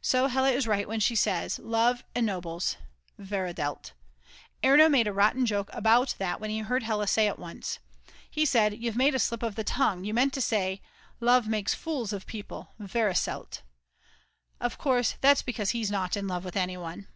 So 0.00 0.28
Hella 0.28 0.50
is 0.52 0.68
right 0.68 0.86
when 0.86 1.00
she 1.00 1.16
says: 1.16 1.58
Love 1.58 2.04
enobles 2.14 2.76
[veredelt]. 3.18 3.90
Erno 4.62 4.88
made 4.88 5.08
a 5.08 5.12
rotten 5.12 5.44
joke 5.44 5.68
about 5.72 6.14
that 6.18 6.38
when 6.40 6.50
he 6.50 6.60
heard 6.60 6.84
Hella 6.84 7.08
say 7.08 7.26
it 7.26 7.40
once. 7.40 7.80
He 8.30 8.46
said: 8.46 8.78
"You've 8.80 8.94
made 8.94 9.16
a 9.16 9.18
slip 9.18 9.42
of 9.42 9.56
the 9.56 9.64
tongue, 9.64 10.04
you 10.04 10.14
meant 10.14 10.32
to 10.34 10.40
say: 10.40 10.80
Love 11.18 11.48
makes 11.48 11.74
fools 11.74 12.12
of 12.12 12.24
people 12.24 12.68
[vereselt]." 12.78 13.62
Of 14.60 14.78
course 14.78 15.16
that's 15.20 15.42
because 15.42 15.70
he's 15.70 15.90
not 15.90 16.16
in 16.16 16.28
love 16.28 16.44
with 16.44 16.56
anyone. 16.56 17.08